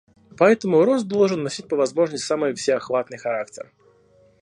[0.35, 3.71] Поэтому рост должен носить по возможности самый всеохватный характер.